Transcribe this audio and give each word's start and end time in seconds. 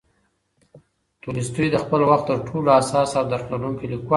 تولستوی 1.21 1.67
د 1.71 1.77
خپل 1.83 2.01
وخت 2.09 2.25
تر 2.29 2.37
ټولو 2.47 2.69
حساس 2.77 3.09
او 3.19 3.25
درک 3.31 3.45
لرونکی 3.53 3.85
لیکوال 3.91 4.07
و. 4.07 4.09